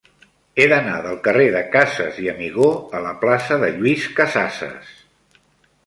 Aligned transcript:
He 0.61 0.65
d'anar 0.71 0.95
del 1.07 1.19
carrer 1.27 1.45
de 1.57 1.61
Casas 1.77 2.17
i 2.25 2.31
Amigó 2.33 2.71
a 3.01 3.05
la 3.07 3.15
plaça 3.25 3.61
de 3.65 3.71
Lluís 3.79 4.09
Casassas. 4.23 4.95